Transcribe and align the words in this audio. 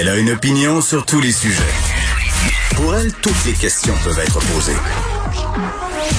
Elle 0.00 0.08
a 0.08 0.16
une 0.16 0.30
opinion 0.30 0.80
sur 0.80 1.04
tous 1.04 1.20
les 1.20 1.30
sujets. 1.30 1.60
Pour 2.74 2.96
elle, 2.96 3.12
toutes 3.12 3.44
les 3.44 3.52
questions 3.52 3.92
peuvent 4.02 4.18
être 4.18 4.38
posées. 4.54 4.72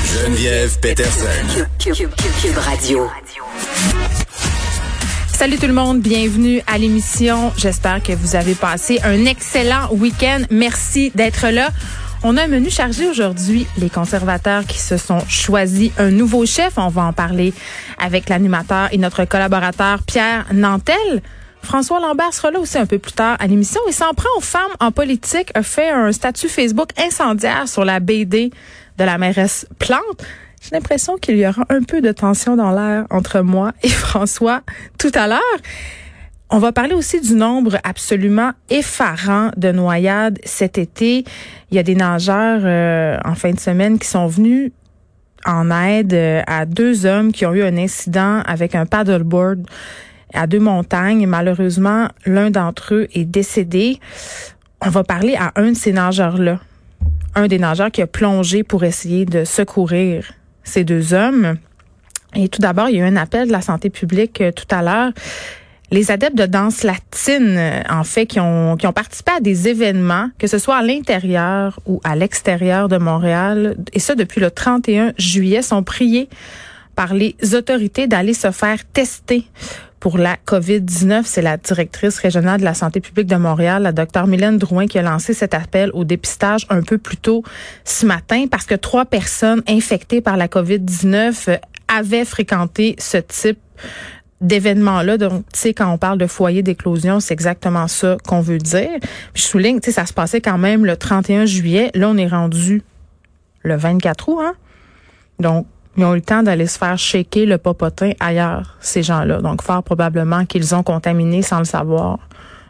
Geneviève 0.05 0.79
Peterson. 0.79 1.65
Cube 1.79 2.57
Radio. 2.57 3.09
Salut 5.33 5.57
tout 5.57 5.65
le 5.65 5.73
monde, 5.73 5.99
bienvenue 5.99 6.61
à 6.67 6.77
l'émission. 6.77 7.51
J'espère 7.57 8.03
que 8.03 8.13
vous 8.13 8.35
avez 8.35 8.53
passé 8.53 8.99
un 9.03 9.25
excellent 9.25 9.91
week-end. 9.91 10.41
Merci 10.51 11.11
d'être 11.15 11.47
là. 11.47 11.71
On 12.21 12.37
a 12.37 12.43
un 12.43 12.47
menu 12.47 12.69
chargé 12.69 13.09
aujourd'hui. 13.09 13.65
Les 13.79 13.89
conservateurs 13.89 14.67
qui 14.67 14.77
se 14.77 14.97
sont 14.97 15.21
choisis 15.27 15.91
un 15.97 16.11
nouveau 16.11 16.45
chef. 16.45 16.73
On 16.77 16.89
va 16.89 17.01
en 17.01 17.13
parler 17.13 17.51
avec 17.97 18.29
l'animateur 18.29 18.89
et 18.91 18.99
notre 18.99 19.25
collaborateur 19.25 20.03
Pierre 20.03 20.45
Nantel. 20.53 21.23
François 21.61 21.99
Lambert 21.99 22.33
sera 22.33 22.51
là 22.51 22.59
aussi 22.59 22.77
un 22.77 22.85
peu 22.85 22.99
plus 22.99 23.13
tard 23.13 23.37
à 23.39 23.47
l'émission. 23.47 23.79
Il 23.87 23.93
s'en 23.93 24.13
prend 24.13 24.29
aux 24.37 24.41
femmes 24.41 24.71
en 24.79 24.91
politique, 24.91 25.51
a 25.53 25.63
fait 25.63 25.89
un 25.89 26.11
statut 26.11 26.49
Facebook 26.49 26.89
incendiaire 26.97 27.67
sur 27.67 27.85
la 27.85 27.99
BD 27.99 28.51
de 28.97 29.03
la 29.03 29.17
mairesse 29.17 29.67
Plante. 29.79 30.25
J'ai 30.61 30.75
l'impression 30.75 31.17
qu'il 31.17 31.37
y 31.37 31.47
aura 31.47 31.63
un 31.69 31.81
peu 31.81 32.01
de 32.01 32.11
tension 32.11 32.55
dans 32.55 32.71
l'air 32.71 33.05
entre 33.09 33.41
moi 33.41 33.71
et 33.83 33.89
François 33.89 34.61
tout 34.97 35.11
à 35.15 35.27
l'heure. 35.27 35.39
On 36.53 36.59
va 36.59 36.73
parler 36.73 36.93
aussi 36.93 37.21
du 37.21 37.33
nombre 37.33 37.77
absolument 37.83 38.51
effarant 38.69 39.51
de 39.55 39.71
noyades 39.71 40.37
cet 40.43 40.77
été. 40.77 41.23
Il 41.71 41.75
y 41.75 41.79
a 41.79 41.83
des 41.83 41.95
nageurs 41.95 42.61
euh, 42.65 43.17
en 43.23 43.35
fin 43.35 43.51
de 43.51 43.59
semaine 43.59 43.97
qui 43.97 44.07
sont 44.07 44.27
venus 44.27 44.71
en 45.45 45.71
aide 45.71 46.13
euh, 46.13 46.41
à 46.47 46.65
deux 46.65 47.05
hommes 47.05 47.31
qui 47.31 47.45
ont 47.45 47.53
eu 47.53 47.63
un 47.63 47.77
incident 47.77 48.41
avec 48.45 48.75
un 48.75 48.85
paddleboard 48.85 49.65
à 50.33 50.47
deux 50.47 50.59
montagnes. 50.59 51.25
Malheureusement, 51.27 52.07
l'un 52.25 52.49
d'entre 52.49 52.93
eux 52.93 53.07
est 53.13 53.25
décédé. 53.25 53.99
On 54.81 54.89
va 54.89 55.03
parler 55.03 55.35
à 55.35 55.51
un 55.55 55.71
de 55.71 55.77
ces 55.77 55.93
nageurs-là, 55.93 56.59
un 57.35 57.47
des 57.47 57.59
nageurs 57.59 57.91
qui 57.91 58.01
a 58.01 58.07
plongé 58.07 58.63
pour 58.63 58.83
essayer 58.83 59.25
de 59.25 59.43
secourir 59.43 60.33
ces 60.63 60.83
deux 60.83 61.13
hommes. 61.13 61.57
Et 62.35 62.47
tout 62.49 62.61
d'abord, 62.61 62.89
il 62.89 62.97
y 62.97 63.01
a 63.01 63.05
eu 63.05 63.07
un 63.07 63.17
appel 63.17 63.47
de 63.47 63.51
la 63.51 63.61
santé 63.61 63.89
publique 63.89 64.41
euh, 64.41 64.51
tout 64.51 64.67
à 64.69 64.81
l'heure 64.81 65.11
les 65.91 66.09
adeptes 66.09 66.37
de 66.37 66.45
danse 66.45 66.83
latine, 66.83 67.57
euh, 67.57 67.81
en 67.89 68.03
fait, 68.03 68.25
qui 68.25 68.39
ont, 68.39 68.77
qui 68.77 68.87
ont 68.87 68.93
participé 68.93 69.33
à 69.37 69.39
des 69.41 69.67
événements, 69.67 70.29
que 70.39 70.47
ce 70.47 70.57
soit 70.57 70.77
à 70.77 70.81
l'intérieur 70.81 71.79
ou 71.85 71.99
à 72.03 72.15
l'extérieur 72.15 72.87
de 72.87 72.97
Montréal, 72.97 73.75
et 73.93 73.99
ça 73.99 74.15
depuis 74.15 74.39
le 74.39 74.49
31 74.49 75.13
juillet, 75.17 75.61
sont 75.61 75.83
priés 75.83 76.29
par 76.95 77.13
les 77.13 77.35
autorités 77.53 78.07
d'aller 78.07 78.33
se 78.33 78.51
faire 78.51 78.79
tester 78.85 79.45
pour 80.01 80.17
la 80.17 80.35
COVID-19. 80.35 81.21
C'est 81.23 81.41
la 81.41 81.55
directrice 81.55 82.17
régionale 82.17 82.59
de 82.59 82.65
la 82.65 82.73
santé 82.73 82.99
publique 82.99 83.27
de 83.27 83.35
Montréal, 83.37 83.83
la 83.83 83.93
docteur 83.93 84.27
Mylène 84.27 84.57
Drouin, 84.57 84.87
qui 84.87 84.99
a 84.99 85.03
lancé 85.03 85.33
cet 85.33 85.53
appel 85.53 85.91
au 85.93 86.03
dépistage 86.03 86.65
un 86.69 86.81
peu 86.81 86.97
plus 86.97 87.15
tôt 87.15 87.43
ce 87.85 88.05
matin 88.05 88.47
parce 88.51 88.65
que 88.65 88.75
trois 88.75 89.05
personnes 89.05 89.63
infectées 89.69 90.19
par 90.19 90.35
la 90.35 90.47
COVID-19 90.47 91.59
avaient 91.87 92.25
fréquenté 92.25 92.95
ce 92.97 93.17
type 93.17 93.59
d'événements-là. 94.41 95.17
Donc, 95.17 95.43
tu 95.53 95.59
sais, 95.59 95.73
quand 95.73 95.93
on 95.93 95.99
parle 95.99 96.17
de 96.17 96.25
foyer 96.25 96.63
d'éclosion, 96.63 97.19
c'est 97.19 97.33
exactement 97.33 97.87
ça 97.87 98.17
qu'on 98.27 98.41
veut 98.41 98.57
dire. 98.57 98.89
Je 99.35 99.41
souligne, 99.43 99.79
tu 99.79 99.85
sais, 99.85 99.91
ça 99.91 100.07
se 100.07 100.13
passait 100.13 100.41
quand 100.41 100.57
même 100.57 100.83
le 100.83 100.97
31 100.97 101.45
juillet. 101.45 101.91
Là, 101.93 102.09
on 102.09 102.17
est 102.17 102.27
rendu 102.27 102.81
le 103.61 103.75
24 103.75 104.29
août, 104.29 104.39
hein? 104.41 104.53
Donc, 105.39 105.67
ils 105.97 106.05
ont 106.05 106.13
eu 106.13 106.17
le 106.17 106.21
temps 106.21 106.43
d'aller 106.43 106.67
se 106.67 106.77
faire 106.77 106.97
shaker 106.97 107.45
le 107.45 107.57
popotin 107.57 108.11
ailleurs, 108.19 108.77
ces 108.79 109.03
gens-là. 109.03 109.41
Donc, 109.41 109.61
fort 109.61 109.83
probablement 109.83 110.45
qu'ils 110.45 110.73
ont 110.73 110.83
contaminé 110.83 111.41
sans 111.41 111.59
le 111.59 111.65
savoir 111.65 112.19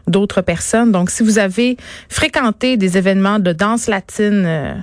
d'autres 0.08 0.40
personnes. 0.40 0.90
Donc, 0.90 1.10
si 1.10 1.22
vous 1.22 1.38
avez 1.38 1.76
fréquenté 2.08 2.76
des 2.76 2.98
événements 2.98 3.38
de 3.38 3.52
danse 3.52 3.86
latine, 3.86 4.44
euh, 4.44 4.74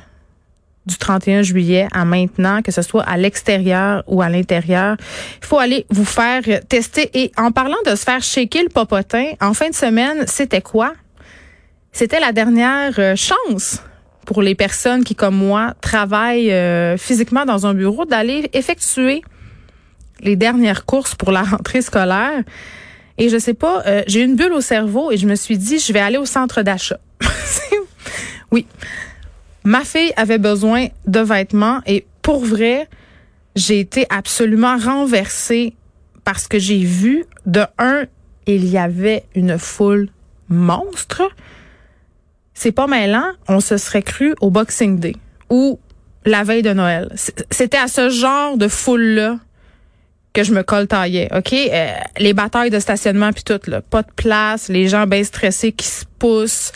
du 0.86 0.98
31 0.98 1.44
juillet 1.44 1.88
à 1.92 2.04
maintenant, 2.04 2.62
que 2.62 2.72
ce 2.72 2.82
soit 2.82 3.04
à 3.04 3.16
l'extérieur 3.16 4.04
ou 4.08 4.22
à 4.22 4.30
l'intérieur. 4.30 4.98
Il 5.42 5.46
faut 5.46 5.60
aller 5.60 5.86
vous 5.90 6.06
faire 6.06 6.42
tester. 6.68 7.10
Et 7.14 7.32
en 7.38 7.52
parlant 7.52 7.78
de 7.86 7.92
se 7.92 8.04
faire 8.04 8.24
shaker 8.24 8.64
le 8.64 8.70
popotin, 8.70 9.26
en 9.40 9.54
fin 9.54 9.70
de 9.70 9.76
semaine, 9.76 10.26
c'était 10.26 10.62
quoi? 10.62 10.94
C'était 11.92 12.20
la 12.20 12.32
dernière 12.32 12.94
euh, 12.98 13.16
chance 13.16 13.84
pour 14.30 14.44
les 14.44 14.54
personnes 14.54 15.04
qui, 15.04 15.16
comme 15.16 15.36
moi, 15.36 15.74
travaillent 15.82 16.52
euh, 16.52 16.98
physiquement 16.98 17.46
dans 17.46 17.66
un 17.66 17.74
bureau 17.74 18.06
d'aller 18.06 18.48
effectuer 18.54 19.24
les 20.20 20.36
dernières 20.36 20.86
courses 20.86 21.16
pour 21.16 21.32
la 21.32 21.42
rentrée 21.54 21.82
scolaire. 21.82 22.44
Et 23.18 23.30
je 23.30 23.40
sais 23.40 23.56
pas, 23.56 23.82
euh, 23.88 24.04
j'ai 24.06 24.22
une 24.22 24.36
bulle 24.36 24.54
au 24.54 24.62
cerveau 24.62 25.10
et 25.12 25.18
je 25.18 25.26
me 25.26 25.34
suis 25.34 25.58
dit, 25.58 25.80
je 25.80 25.92
vais 25.92 26.00
aller 26.00 26.20
au 26.20 26.28
centre 26.28 26.62
d'achat. 26.62 27.00
oui. 28.52 28.68
Ma 29.64 29.84
fille 29.84 30.14
avait 30.16 30.38
besoin 30.38 30.90
de 31.08 31.22
vêtements 31.22 31.82
et 31.88 32.06
pour 32.22 32.46
vrai, 32.46 32.88
j'ai 33.56 33.80
été 33.80 34.06
absolument 34.12 34.78
renversée 34.78 35.74
parce 36.24 36.48
que 36.48 36.60
j'ai 36.60 36.84
vu 36.84 37.26
de 37.48 37.64
un, 37.80 38.04
il 38.46 38.68
y 38.68 38.78
avait 38.78 39.24
une 39.34 39.58
foule 39.58 40.10
monstre. 40.50 41.24
C'est 42.60 42.74
pas 42.74 42.88
mêlant, 42.88 43.32
on 43.48 43.62
se 43.62 43.78
serait 43.78 44.02
cru 44.02 44.36
au 44.42 44.50
Boxing 44.50 45.00
Day 45.00 45.16
ou 45.50 45.80
la 46.26 46.44
veille 46.44 46.62
de 46.62 46.74
Noël. 46.74 47.10
C'était 47.16 47.78
à 47.78 47.88
ce 47.88 48.10
genre 48.10 48.58
de 48.58 48.68
foule-là 48.68 49.38
que 50.34 50.44
je 50.44 50.54
me 50.54 50.62
coltaillais, 50.62 51.30
OK? 51.34 51.54
Euh, 51.54 51.92
les 52.18 52.34
batailles 52.34 52.70
de 52.70 52.80
stationnement 52.80 53.32
puis 53.32 53.46
tout, 53.46 53.62
là. 53.68 53.82
Pas 53.82 54.02
de 54.02 54.12
place, 54.14 54.68
les 54.68 54.90
gens 54.90 55.08
bien 55.08 55.24
stressés 55.24 55.72
qui 55.72 55.88
se 55.88 56.04
poussent. 56.20 56.74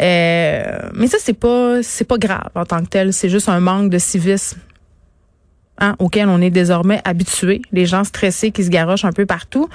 Euh, 0.00 0.90
mais 0.94 1.08
ça, 1.08 1.18
c'est 1.20 1.32
pas 1.32 1.82
c'est 1.82 2.06
pas 2.06 2.18
grave 2.18 2.50
en 2.54 2.64
tant 2.64 2.84
que 2.84 2.88
tel. 2.88 3.12
C'est 3.12 3.28
juste 3.28 3.48
un 3.48 3.58
manque 3.58 3.90
de 3.90 3.98
civisme. 3.98 4.60
Hein, 5.78 5.94
auquel 5.98 6.30
on 6.30 6.40
est 6.40 6.48
désormais 6.48 7.02
habitué, 7.04 7.60
les 7.70 7.84
gens 7.84 8.02
stressés 8.02 8.50
qui 8.50 8.64
se 8.64 8.70
garochent 8.70 9.04
un 9.04 9.12
peu 9.12 9.26
partout. 9.26 9.68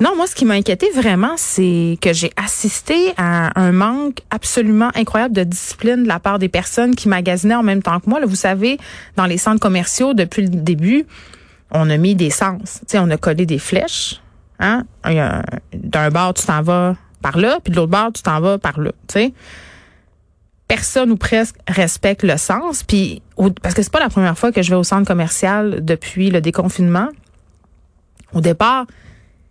Non, 0.00 0.16
moi, 0.16 0.26
ce 0.26 0.34
qui 0.34 0.44
m'a 0.44 0.54
inquiété 0.54 0.90
vraiment, 0.92 1.34
c'est 1.36 1.96
que 2.00 2.12
j'ai 2.12 2.32
assisté 2.36 3.12
à 3.16 3.60
un 3.60 3.70
manque 3.70 4.18
absolument 4.30 4.90
incroyable 4.96 5.32
de 5.32 5.44
discipline 5.44 6.02
de 6.02 6.08
la 6.08 6.18
part 6.18 6.40
des 6.40 6.48
personnes 6.48 6.96
qui 6.96 7.08
magasinaient 7.08 7.54
en 7.54 7.62
même 7.62 7.84
temps 7.84 8.00
que 8.00 8.10
moi. 8.10 8.18
Là, 8.18 8.26
vous 8.26 8.34
savez, 8.34 8.78
dans 9.14 9.26
les 9.26 9.38
centres 9.38 9.60
commerciaux, 9.60 10.12
depuis 10.12 10.42
le 10.42 10.48
début, 10.48 11.06
on 11.70 11.88
a 11.88 11.96
mis 11.98 12.16
des 12.16 12.30
sens. 12.30 12.80
sais, 12.88 12.98
on 12.98 13.10
a 13.10 13.16
collé 13.16 13.46
des 13.46 13.58
flèches. 13.58 14.20
Hein? 14.58 14.84
D'un 15.72 16.10
bord, 16.10 16.34
tu 16.34 16.46
t'en 16.46 16.62
vas 16.62 16.96
par 17.22 17.38
là, 17.38 17.58
puis 17.62 17.70
de 17.70 17.76
l'autre 17.76 17.92
bord, 17.92 18.12
tu 18.12 18.22
t'en 18.22 18.40
vas 18.40 18.58
par 18.58 18.80
là. 18.80 18.90
sais. 19.08 19.32
Personne 20.84 21.12
ou 21.12 21.16
presque 21.16 21.56
respecte 21.66 22.24
le 22.24 22.36
sens. 22.36 22.82
Puis 22.82 23.22
parce 23.62 23.74
que 23.74 23.82
c'est 23.82 23.90
pas 23.90 24.00
la 24.00 24.10
première 24.10 24.36
fois 24.36 24.52
que 24.52 24.60
je 24.60 24.68
vais 24.68 24.76
au 24.76 24.84
centre 24.84 25.06
commercial 25.06 25.82
depuis 25.82 26.28
le 26.28 26.42
déconfinement. 26.42 27.08
Au 28.34 28.42
départ, 28.42 28.84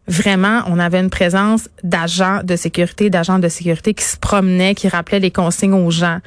vraiment, 0.08 0.62
on 0.68 0.78
avait 0.78 1.00
une 1.00 1.10
présence 1.10 1.70
d'agents 1.84 2.42
de 2.44 2.56
sécurité, 2.56 3.10
d'agents 3.10 3.40
de 3.40 3.48
sécurité 3.48 3.96
qui 3.96 4.04
se 4.04 4.16
promenaient, 4.16 4.76
qui 4.76 4.88
rappelaient 4.88 5.20
les 5.20 5.32
consignes 5.32 5.74
aux 5.74 5.90
gens 5.90 6.20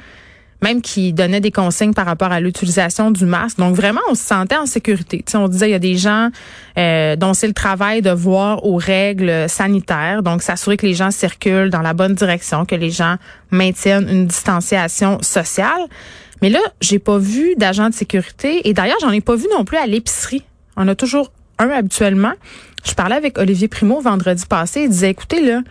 même 0.61 0.81
qui 0.81 1.13
donnait 1.13 1.39
des 1.39 1.51
consignes 1.51 1.93
par 1.93 2.05
rapport 2.05 2.31
à 2.31 2.39
l'utilisation 2.39 3.11
du 3.11 3.25
masque. 3.25 3.57
Donc 3.57 3.75
vraiment, 3.75 4.01
on 4.09 4.15
se 4.15 4.23
sentait 4.23 4.57
en 4.57 4.65
sécurité. 4.65 5.23
sais, 5.27 5.37
on 5.37 5.47
disait 5.47 5.69
il 5.69 5.71
y 5.71 5.75
a 5.75 5.79
des 5.79 5.97
gens 5.97 6.29
euh, 6.77 7.15
dont 7.15 7.33
c'est 7.33 7.47
le 7.47 7.53
travail 7.53 8.01
de 8.01 8.09
voir 8.09 8.65
aux 8.65 8.77
règles 8.77 9.47
sanitaires, 9.47 10.23
donc 10.23 10.41
s'assurer 10.41 10.77
que 10.77 10.85
les 10.85 10.95
gens 10.95 11.11
circulent 11.11 11.69
dans 11.69 11.81
la 11.81 11.93
bonne 11.93 12.15
direction, 12.15 12.65
que 12.65 12.75
les 12.75 12.89
gens 12.89 13.17
maintiennent 13.51 14.09
une 14.09 14.27
distanciation 14.27 15.19
sociale. 15.21 15.81
Mais 16.41 16.49
là, 16.49 16.59
j'ai 16.81 16.99
pas 16.99 17.17
vu 17.17 17.55
d'agents 17.55 17.89
de 17.89 17.95
sécurité 17.95 18.67
et 18.67 18.73
d'ailleurs, 18.73 18.97
j'en 19.01 19.11
ai 19.11 19.21
pas 19.21 19.35
vu 19.35 19.47
non 19.55 19.65
plus 19.65 19.77
à 19.77 19.85
l'épicerie. 19.85 20.43
On 20.75 20.87
a 20.87 20.95
toujours 20.95 21.31
un 21.59 21.69
habituellement. 21.69 22.33
Je 22.85 22.93
parlais 22.93 23.15
avec 23.15 23.37
Olivier 23.37 23.67
Primo 23.67 23.99
vendredi 23.99 24.45
passé. 24.45 24.83
Il 24.83 24.89
disait, 24.89 25.09
écoutez 25.09 25.41
là, 25.41 25.61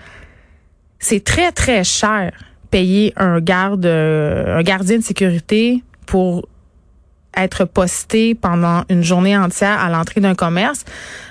c'est 0.99 1.23
très 1.23 1.53
très 1.53 1.85
cher 1.85 2.33
payer 2.71 3.13
un 3.17 3.41
garde, 3.41 3.87
euh, 3.87 4.59
un 4.59 4.63
gardien 4.63 4.99
de 4.99 5.03
sécurité 5.03 5.83
pour 6.07 6.47
être 7.37 7.65
posté 7.65 8.35
pendant 8.35 8.85
une 8.89 9.05
journée 9.05 9.37
entière 9.37 9.79
à 9.79 9.91
l'entrée 9.91 10.21
d'un 10.21 10.35
commerce. 10.35 10.85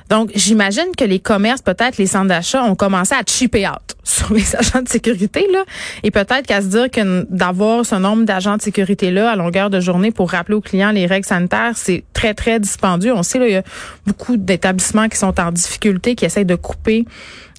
Donc, 0.09 0.29
j'imagine 0.35 0.95
que 0.95 1.03
les 1.03 1.19
commerces, 1.19 1.63
peut-être 1.63 1.97
les 1.97 2.05
centres 2.05 2.27
d'achat, 2.27 2.63
ont 2.63 2.75
commencé 2.75 3.15
à 3.15 3.23
chipper 3.25 3.67
out 3.67 3.95
sur 4.03 4.31
les 4.31 4.55
agents 4.55 4.83
de 4.83 4.89
sécurité, 4.89 5.47
là. 5.51 5.63
Et 6.03 6.11
peut-être 6.11 6.45
qu'à 6.45 6.61
se 6.61 6.67
dire 6.67 6.91
que 6.91 7.25
d'avoir 7.31 7.85
ce 7.85 7.95
nombre 7.95 8.23
d'agents 8.23 8.55
de 8.55 8.61
sécurité-là 8.61 9.31
à 9.31 9.35
longueur 9.35 9.71
de 9.71 9.79
journée 9.79 10.11
pour 10.11 10.29
rappeler 10.29 10.55
aux 10.55 10.61
clients 10.61 10.91
les 10.91 11.07
règles 11.07 11.25
sanitaires, 11.25 11.71
c'est 11.75 12.03
très, 12.13 12.35
très 12.35 12.59
dispendieux. 12.59 13.13
On 13.13 13.23
sait, 13.23 13.39
là, 13.39 13.47
il 13.47 13.53
y 13.53 13.57
a 13.57 13.63
beaucoup 14.05 14.37
d'établissements 14.37 15.09
qui 15.09 15.17
sont 15.17 15.39
en 15.39 15.51
difficulté, 15.51 16.13
qui 16.13 16.25
essayent 16.25 16.45
de 16.45 16.55
couper 16.55 17.05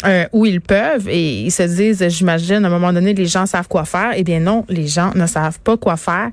euh, 0.04 0.26
où 0.32 0.44
ils 0.44 0.60
peuvent 0.60 1.08
et 1.08 1.42
ils 1.42 1.50
se 1.50 1.62
disent, 1.62 2.06
j'imagine, 2.08 2.64
à 2.64 2.68
un 2.68 2.70
moment 2.70 2.92
donné, 2.92 3.14
les 3.14 3.26
gens 3.26 3.46
savent 3.46 3.68
quoi 3.68 3.84
faire. 3.84 4.12
Eh 4.14 4.24
bien 4.24 4.40
non, 4.40 4.64
les 4.68 4.86
gens 4.86 5.12
ne 5.14 5.26
savent 5.26 5.58
pas 5.60 5.76
quoi 5.76 5.96
faire. 5.96 6.30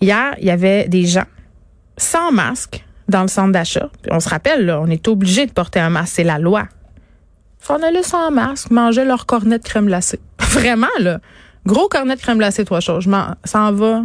Hier, 0.00 0.34
il 0.38 0.46
y 0.46 0.50
avait 0.50 0.88
des 0.88 1.04
gens 1.04 1.24
sans 1.96 2.30
masque 2.30 2.84
dans 3.08 3.22
le 3.22 3.28
centre 3.28 3.52
d'achat. 3.52 3.88
On 4.10 4.20
se 4.20 4.28
rappelle, 4.28 4.66
là, 4.66 4.80
on 4.80 4.86
est 4.86 5.08
obligé 5.08 5.46
de 5.46 5.52
porter 5.52 5.80
un 5.80 5.90
masque, 5.90 6.14
c'est 6.16 6.24
la 6.24 6.38
loi. 6.38 6.66
Allaient 7.68 8.04
sans 8.04 8.30
masque, 8.30 8.70
manger 8.70 9.04
leur 9.04 9.26
cornet 9.26 9.58
de 9.58 9.64
crème 9.64 9.86
glacée. 9.86 10.20
Vraiment, 10.38 10.86
là. 11.00 11.18
Gros 11.64 11.88
cornet 11.88 12.14
de 12.14 12.20
crème 12.20 12.38
glacée, 12.38 12.64
trois 12.64 12.78
choses. 12.78 13.04
Je 13.04 13.10
m'en, 13.10 13.34
s'en 13.44 13.72
va. 13.72 14.04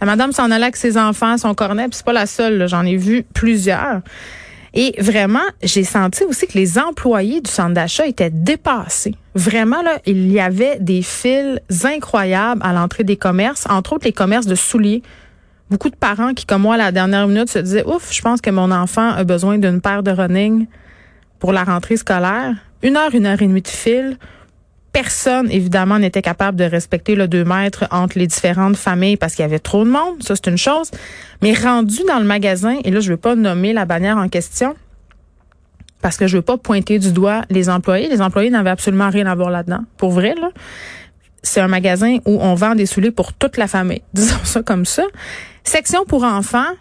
La 0.00 0.06
madame 0.06 0.32
s'en 0.32 0.50
allait 0.50 0.64
avec 0.64 0.76
ses 0.76 0.98
enfants, 0.98 1.38
son 1.38 1.54
cornet, 1.54 1.84
puis 1.84 1.94
c'est 1.94 2.04
pas 2.04 2.12
la 2.12 2.26
seule, 2.26 2.68
j'en 2.68 2.84
ai 2.84 2.96
vu 2.96 3.24
plusieurs. 3.34 4.00
Et 4.72 4.94
vraiment, 4.98 5.40
j'ai 5.62 5.84
senti 5.84 6.24
aussi 6.24 6.46
que 6.46 6.56
les 6.56 6.78
employés 6.78 7.40
du 7.40 7.50
centre 7.50 7.74
d'achat 7.74 8.06
étaient 8.06 8.30
dépassés. 8.30 9.14
Vraiment, 9.34 9.82
là, 9.82 9.98
il 10.06 10.30
y 10.30 10.38
avait 10.38 10.78
des 10.78 11.02
fils 11.02 11.58
incroyables 11.84 12.60
à 12.64 12.72
l'entrée 12.72 13.04
des 13.04 13.16
commerces, 13.16 13.66
entre 13.68 13.94
autres 13.94 14.04
les 14.04 14.12
commerces 14.12 14.46
de 14.46 14.54
souliers. 14.54 15.02
Beaucoup 15.70 15.90
de 15.90 15.96
parents 15.96 16.34
qui, 16.34 16.46
comme 16.46 16.62
moi, 16.62 16.74
à 16.74 16.78
la 16.78 16.92
dernière 16.92 17.26
minute, 17.26 17.48
se 17.48 17.58
disaient, 17.58 17.84
ouf, 17.86 18.12
je 18.12 18.22
pense 18.22 18.40
que 18.40 18.50
mon 18.50 18.70
enfant 18.70 19.10
a 19.10 19.24
besoin 19.24 19.58
d'une 19.58 19.80
paire 19.80 20.02
de 20.02 20.10
running 20.10 20.66
pour 21.38 21.52
la 21.52 21.64
rentrée 21.64 21.96
scolaire. 21.96 22.54
Une 22.82 22.96
heure, 22.96 23.14
une 23.14 23.26
heure 23.26 23.40
et 23.40 23.46
demie 23.46 23.62
de 23.62 23.68
fil 23.68 24.18
personne, 24.92 25.50
évidemment, 25.50 25.98
n'était 25.98 26.22
capable 26.22 26.58
de 26.58 26.64
respecter 26.64 27.14
le 27.14 27.28
deux 27.28 27.44
mètres 27.44 27.86
entre 27.90 28.18
les 28.18 28.26
différentes 28.26 28.76
familles 28.76 29.16
parce 29.16 29.34
qu'il 29.34 29.42
y 29.42 29.46
avait 29.46 29.58
trop 29.58 29.84
de 29.84 29.90
monde. 29.90 30.22
Ça, 30.22 30.34
c'est 30.36 30.48
une 30.48 30.58
chose. 30.58 30.90
Mais 31.42 31.54
rendu 31.54 32.02
dans 32.08 32.18
le 32.18 32.24
magasin, 32.24 32.78
et 32.84 32.90
là, 32.90 33.00
je 33.00 33.06
ne 33.06 33.14
veux 33.14 33.20
pas 33.20 33.34
nommer 33.34 33.72
la 33.72 33.84
bannière 33.84 34.16
en 34.16 34.28
question 34.28 34.74
parce 36.02 36.16
que 36.16 36.26
je 36.26 36.36
veux 36.36 36.42
pas 36.42 36.56
pointer 36.56 36.98
du 36.98 37.12
doigt 37.12 37.42
les 37.50 37.68
employés. 37.68 38.08
Les 38.08 38.22
employés 38.22 38.50
n'avaient 38.50 38.70
absolument 38.70 39.10
rien 39.10 39.26
à 39.26 39.34
voir 39.34 39.50
là-dedans. 39.50 39.84
Pour 39.96 40.10
vrai, 40.10 40.34
là. 40.34 40.50
C'est 41.42 41.60
un 41.60 41.68
magasin 41.68 42.18
où 42.26 42.38
on 42.40 42.54
vend 42.54 42.74
des 42.74 42.84
souliers 42.84 43.10
pour 43.10 43.32
toute 43.32 43.56
la 43.56 43.66
famille. 43.66 44.02
Disons 44.14 44.44
ça 44.44 44.62
comme 44.62 44.84
ça. 44.84 45.04
Section 45.64 46.04
pour 46.04 46.24
enfants 46.24 46.72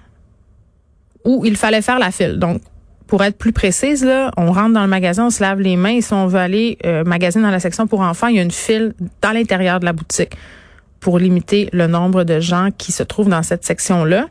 où 1.23 1.45
il 1.45 1.55
fallait 1.55 1.81
faire 1.81 1.99
la 1.99 2.11
file. 2.11 2.39
Donc, 2.39 2.61
pour 3.09 3.23
être 3.23 3.39
plus 3.39 3.53
précise, 3.53 4.05
là, 4.05 4.31
on 4.37 4.51
rentre 4.51 4.73
dans 4.73 4.83
le 4.83 4.87
magasin, 4.87 5.25
on 5.25 5.29
se 5.31 5.41
lave 5.41 5.59
les 5.59 5.77
mains 5.77 5.95
et 5.95 6.01
si 6.01 6.13
on 6.13 6.27
veut 6.27 6.39
aller 6.39 6.77
euh, 6.85 7.03
magasiner 7.03 7.43
dans 7.43 7.49
la 7.49 7.59
section 7.59 7.87
pour 7.87 8.01
enfants, 8.01 8.27
il 8.27 8.35
y 8.35 8.39
a 8.39 8.43
une 8.43 8.51
file 8.51 8.93
dans 9.23 9.31
l'intérieur 9.31 9.79
de 9.79 9.85
la 9.85 9.93
boutique 9.93 10.37
pour 10.99 11.17
limiter 11.17 11.69
le 11.73 11.87
nombre 11.87 12.23
de 12.23 12.39
gens 12.39 12.69
qui 12.77 12.91
se 12.91 13.01
trouvent 13.01 13.27
dans 13.27 13.41
cette 13.41 13.65
section-là. 13.65 14.27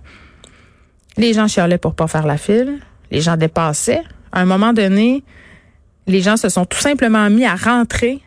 Les 1.17 1.33
gens 1.33 1.49
chialaient 1.49 1.77
pour 1.77 1.97
pas 1.97 2.07
faire 2.07 2.25
la 2.25 2.37
file. 2.37 2.79
Les 3.11 3.21
gens 3.21 3.37
dépassaient. 3.37 4.05
À 4.31 4.43
un 4.43 4.45
moment 4.45 4.73
donné, 4.73 5.25
les 6.07 6.23
gens 6.23 6.37
se 6.37 6.49
sont 6.49 6.65
tout 6.65 6.79
simplement 6.79 7.29
mis 7.31 7.47
à 7.47 7.57
rentrer 7.57 8.21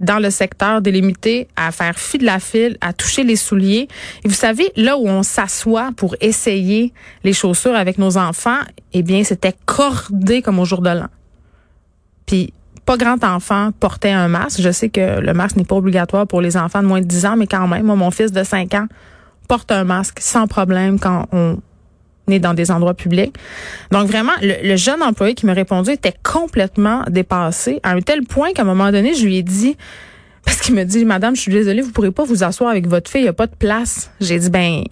dans 0.00 0.18
le 0.18 0.30
secteur 0.30 0.82
délimité, 0.82 1.48
à 1.56 1.70
faire 1.72 1.98
fi 1.98 2.18
de 2.18 2.24
la 2.24 2.40
file, 2.40 2.76
à 2.80 2.92
toucher 2.92 3.24
les 3.24 3.36
souliers. 3.36 3.88
Et 4.24 4.28
vous 4.28 4.34
savez, 4.34 4.72
là 4.76 4.98
où 4.98 5.06
on 5.06 5.22
s'assoit 5.22 5.90
pour 5.96 6.16
essayer 6.20 6.92
les 7.22 7.32
chaussures 7.32 7.74
avec 7.74 7.98
nos 7.98 8.16
enfants, 8.16 8.58
eh 8.92 9.02
bien, 9.02 9.22
c'était 9.24 9.54
cordé 9.66 10.42
comme 10.42 10.58
au 10.58 10.64
jour 10.64 10.82
de 10.82 10.90
l'an. 10.90 11.08
Puis, 12.26 12.52
pas 12.84 12.96
grand 12.96 13.22
enfant 13.24 13.70
portait 13.80 14.10
un 14.10 14.28
masque. 14.28 14.60
Je 14.60 14.70
sais 14.70 14.88
que 14.88 15.20
le 15.20 15.32
masque 15.32 15.56
n'est 15.56 15.64
pas 15.64 15.76
obligatoire 15.76 16.26
pour 16.26 16.40
les 16.40 16.56
enfants 16.56 16.82
de 16.82 16.86
moins 16.86 17.00
de 17.00 17.06
10 17.06 17.26
ans, 17.26 17.36
mais 17.36 17.46
quand 17.46 17.66
même, 17.66 17.86
moi, 17.86 17.96
mon 17.96 18.10
fils 18.10 18.32
de 18.32 18.42
5 18.42 18.74
ans 18.74 18.86
porte 19.48 19.72
un 19.72 19.84
masque 19.84 20.18
sans 20.20 20.46
problème 20.46 20.98
quand 20.98 21.26
on 21.32 21.58
est 22.32 22.38
dans 22.38 22.54
des 22.54 22.70
endroits 22.70 22.94
publics. 22.94 23.34
Donc 23.90 24.08
vraiment, 24.08 24.32
le, 24.40 24.76
jeune 24.76 25.02
employé 25.02 25.34
qui 25.34 25.46
me 25.46 25.54
répondait 25.54 25.94
était 25.94 26.14
complètement 26.22 27.02
dépassé 27.08 27.80
à 27.82 27.90
un 27.90 28.00
tel 28.00 28.22
point 28.22 28.52
qu'à 28.52 28.62
un 28.62 28.66
moment 28.66 28.90
donné, 28.90 29.14
je 29.14 29.24
lui 29.24 29.36
ai 29.36 29.42
dit 29.42 29.76
parce 30.44 30.60
qu'il 30.60 30.74
me 30.74 30.84
dit 30.84 31.04
Madame, 31.04 31.34
je 31.36 31.40
suis 31.40 31.52
désolée, 31.52 31.82
vous 31.82 31.92
pourrez 31.92 32.10
pas 32.10 32.24
vous 32.24 32.44
asseoir 32.44 32.70
avec 32.70 32.86
votre 32.86 33.10
fille, 33.10 33.22
il 33.22 33.26
y 33.26 33.28
a 33.28 33.32
pas 33.32 33.46
de 33.46 33.54
place. 33.54 34.10
J'ai 34.20 34.38
dit 34.38 34.50
ben 34.50 34.84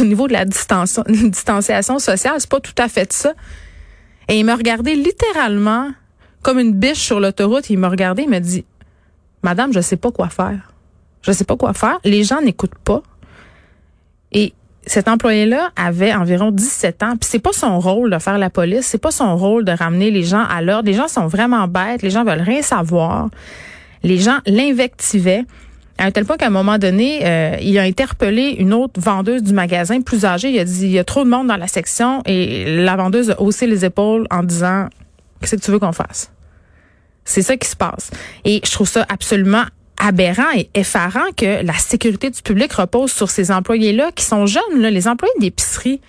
au 0.00 0.04
niveau 0.04 0.26
de 0.26 0.32
la 0.32 0.44
distanciation 0.44 1.98
sociale, 1.98 2.34
c'est 2.38 2.50
pas 2.50 2.60
tout 2.60 2.74
à 2.78 2.88
fait 2.88 3.12
ça. 3.12 3.34
Et 4.28 4.38
il 4.38 4.44
me 4.44 4.52
regardait 4.52 4.94
littéralement 4.94 5.90
comme 6.42 6.58
une 6.58 6.72
biche 6.72 6.98
sur 6.98 7.20
l'autoroute. 7.20 7.70
Il 7.70 7.78
me 7.78 7.86
regardait, 7.86 8.24
il 8.24 8.30
me 8.30 8.38
dit 8.40 8.64
Madame, 9.42 9.72
je 9.72 9.80
sais 9.80 9.96
pas 9.96 10.10
quoi 10.10 10.28
faire. 10.28 10.72
Je 11.22 11.32
sais 11.32 11.44
pas 11.44 11.56
quoi 11.56 11.72
faire. 11.72 11.98
Les 12.04 12.24
gens 12.24 12.40
n'écoutent 12.40 12.78
pas. 12.84 13.02
Et 14.32 14.54
cet 14.86 15.08
employé-là 15.08 15.70
avait 15.74 16.14
environ 16.14 16.52
17 16.52 17.02
ans, 17.02 17.16
puis 17.20 17.28
c'est 17.28 17.40
pas 17.40 17.52
son 17.52 17.80
rôle 17.80 18.10
de 18.10 18.18
faire 18.18 18.38
la 18.38 18.50
police, 18.50 18.86
c'est 18.86 18.98
pas 18.98 19.10
son 19.10 19.36
rôle 19.36 19.64
de 19.64 19.72
ramener 19.72 20.10
les 20.10 20.22
gens 20.22 20.44
à 20.48 20.62
l'ordre. 20.62 20.86
Les 20.88 20.94
gens 20.94 21.08
sont 21.08 21.26
vraiment 21.26 21.66
bêtes, 21.66 22.02
les 22.02 22.10
gens 22.10 22.24
veulent 22.24 22.40
rien 22.40 22.62
savoir. 22.62 23.28
Les 24.04 24.18
gens 24.18 24.38
l'invectivaient 24.46 25.44
à 25.98 26.04
un 26.04 26.10
tel 26.10 26.24
point 26.24 26.36
qu'à 26.36 26.46
un 26.46 26.50
moment 26.50 26.78
donné, 26.78 27.20
euh, 27.24 27.56
il 27.60 27.76
a 27.78 27.82
interpellé 27.82 28.56
une 28.58 28.72
autre 28.74 29.00
vendeuse 29.00 29.42
du 29.42 29.52
magasin 29.52 30.00
plus 30.02 30.24
âgée. 30.24 30.50
Il 30.50 30.58
a 30.58 30.64
dit 30.64 30.84
il 30.84 30.90
y 30.92 30.98
a 30.98 31.04
trop 31.04 31.24
de 31.24 31.30
monde 31.30 31.48
dans 31.48 31.56
la 31.56 31.68
section 31.68 32.22
et 32.26 32.82
la 32.84 32.96
vendeuse 32.96 33.30
a 33.30 33.40
haussé 33.40 33.66
les 33.66 33.84
épaules 33.84 34.26
en 34.30 34.42
disant 34.42 34.88
qu'est-ce 35.40 35.56
que 35.56 35.60
tu 35.60 35.70
veux 35.70 35.78
qu'on 35.78 35.92
fasse? 35.92 36.30
C'est 37.24 37.42
ça 37.42 37.56
qui 37.56 37.68
se 37.68 37.76
passe. 37.76 38.10
Et 38.44 38.60
je 38.64 38.70
trouve 38.70 38.88
ça 38.88 39.04
absolument 39.08 39.64
aberrant 39.98 40.52
et 40.54 40.68
effarant 40.74 41.32
que 41.36 41.64
la 41.64 41.74
sécurité 41.74 42.30
du 42.30 42.42
public 42.42 42.72
repose 42.72 43.12
sur 43.12 43.30
ces 43.30 43.50
employés-là 43.50 44.10
qui 44.14 44.24
sont 44.24 44.46
jeunes, 44.46 44.62
les 44.78 45.08
employés 45.08 45.34
d'épicerie. 45.40 46.00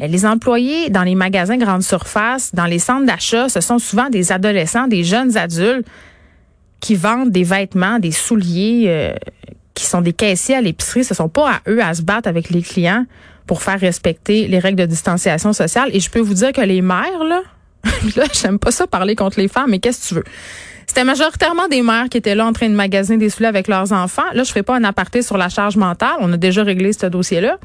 Euh, 0.00 0.06
les 0.06 0.26
employés 0.26 0.90
dans 0.90 1.02
les 1.02 1.14
magasins 1.14 1.56
grande 1.56 1.82
surface, 1.82 2.54
dans 2.54 2.66
les 2.66 2.78
centres 2.78 3.06
d'achat, 3.06 3.48
ce 3.48 3.60
sont 3.60 3.78
souvent 3.78 4.08
des 4.08 4.32
adolescents, 4.32 4.86
des 4.86 5.04
jeunes 5.04 5.36
adultes 5.36 5.86
qui 6.80 6.96
vendent 6.96 7.30
des 7.30 7.44
vêtements, 7.44 7.98
des 7.98 8.10
souliers, 8.10 8.84
euh, 8.88 9.14
qui 9.74 9.84
sont 9.84 10.00
des 10.00 10.12
caissiers 10.12 10.56
à 10.56 10.60
l'épicerie. 10.60 11.04
Ce 11.04 11.14
sont 11.14 11.28
pas 11.28 11.50
à 11.50 11.60
eux 11.68 11.82
à 11.82 11.94
se 11.94 12.02
battre 12.02 12.28
avec 12.28 12.50
les 12.50 12.62
clients 12.62 13.06
pour 13.46 13.62
faire 13.62 13.78
respecter 13.78 14.48
les 14.48 14.58
règles 14.58 14.78
de 14.78 14.86
distanciation 14.86 15.52
sociale. 15.52 15.90
Et 15.92 16.00
je 16.00 16.10
peux 16.10 16.20
vous 16.20 16.34
dire 16.34 16.52
que 16.52 16.60
les 16.60 16.82
mères, 16.82 17.24
là, 17.24 17.42
là, 18.16 18.24
j'aime 18.32 18.58
pas 18.58 18.70
ça 18.70 18.86
parler 18.86 19.14
contre 19.14 19.40
les 19.40 19.48
femmes, 19.48 19.70
mais 19.70 19.78
qu'est-ce 19.78 20.02
que 20.02 20.08
tu 20.08 20.14
veux? 20.14 20.24
C'était 20.86 21.04
majoritairement 21.04 21.68
des 21.68 21.82
mères 21.82 22.08
qui 22.10 22.18
étaient 22.18 22.34
là 22.34 22.46
en 22.46 22.52
train 22.52 22.68
de 22.68 22.74
magasiner 22.74 23.18
des 23.18 23.30
souliers 23.30 23.48
avec 23.48 23.68
leurs 23.68 23.92
enfants. 23.92 24.22
Là, 24.34 24.42
je 24.44 24.52
fais 24.52 24.62
pas 24.62 24.76
un 24.76 24.84
aparté 24.84 25.22
sur 25.22 25.36
la 25.36 25.48
charge 25.48 25.76
mentale. 25.76 26.16
On 26.20 26.32
a 26.32 26.36
déjà 26.36 26.62
réglé 26.62 26.92
ce 26.92 27.06
dossier-là. 27.06 27.58